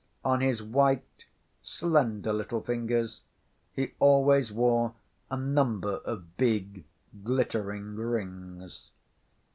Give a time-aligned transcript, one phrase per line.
[0.25, 1.25] On his white,
[1.61, 3.21] slender, little fingers
[3.71, 4.95] he always wore
[5.29, 6.85] a number of big,
[7.23, 8.89] glittering rings.